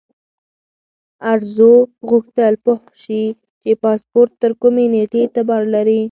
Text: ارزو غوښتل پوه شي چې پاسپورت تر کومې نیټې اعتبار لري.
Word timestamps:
ارزو 1.31 1.71
غوښتل 2.09 2.53
پوه 2.65 2.81
شي 3.03 3.23
چې 3.61 3.69
پاسپورت 3.83 4.31
تر 4.41 4.51
کومې 4.61 4.85
نیټې 4.93 5.19
اعتبار 5.23 5.63
لري. 5.75 5.99